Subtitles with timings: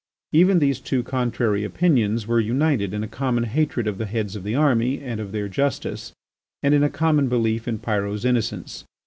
[0.31, 4.43] Even these two contrary opinions were united in a common hatred of the heads of
[4.43, 6.11] the army and of their justice,
[6.63, 8.83] and in a common belief in Pyrot's innocence.